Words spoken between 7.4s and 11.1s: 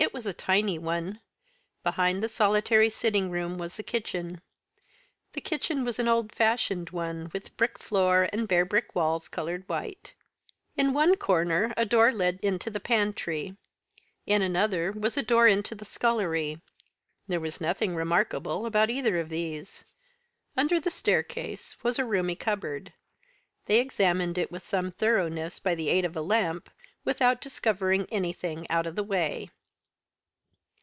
brick floor, and bare brick walls coloured white. In